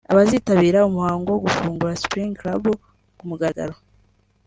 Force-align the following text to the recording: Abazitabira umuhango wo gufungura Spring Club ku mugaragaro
Abazitabira 0.11 0.87
umuhango 0.89 1.27
wo 1.31 1.41
gufungura 1.45 1.99
Spring 2.01 2.31
Club 2.39 2.63
ku 3.17 3.23
mugaragaro 3.29 3.75